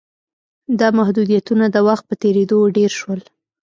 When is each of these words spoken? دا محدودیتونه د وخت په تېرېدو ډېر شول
دا 0.79 0.87
محدودیتونه 0.99 1.65
د 1.69 1.77
وخت 1.87 2.03
په 2.09 2.15
تېرېدو 2.23 2.57
ډېر 2.77 2.91
شول 2.99 3.21